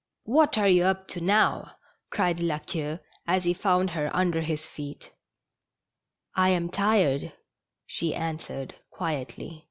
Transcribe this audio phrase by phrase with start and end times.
[0.24, 1.76] "What are you up to now?
[2.10, 5.10] cried La Queue, as he found her under his feet."
[6.34, 7.32] I am tired,''
[7.86, 9.70] she answered, quietly.